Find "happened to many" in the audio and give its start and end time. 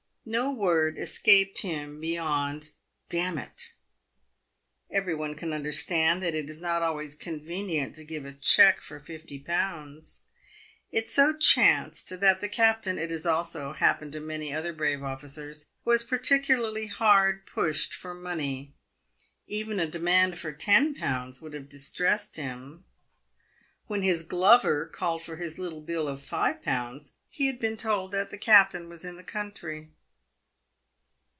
13.73-14.53